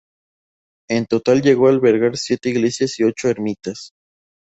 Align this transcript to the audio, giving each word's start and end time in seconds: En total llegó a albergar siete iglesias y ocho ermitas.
En 0.89 1.05
total 1.05 1.43
llegó 1.43 1.67
a 1.67 1.69
albergar 1.69 2.17
siete 2.17 2.49
iglesias 2.49 2.99
y 2.99 3.03
ocho 3.03 3.29
ermitas. 3.29 3.91